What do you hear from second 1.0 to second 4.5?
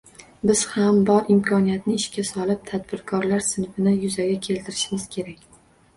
bor imkoniyatni ishga solib, tadbirkorlar sinfini yuzaga